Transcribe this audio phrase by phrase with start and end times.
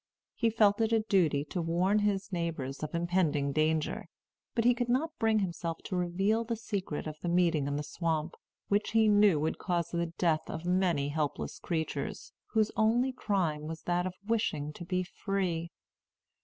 [0.33, 4.07] He felt it a duty to warn his neighbors of impending danger;
[4.55, 7.83] but he could not bring himself to reveal the secret of the meeting in the
[7.83, 8.33] swamp,
[8.67, 13.83] which he knew would cause the death of many helpless creatures, whose only crime was
[13.83, 15.69] that of wishing to be free.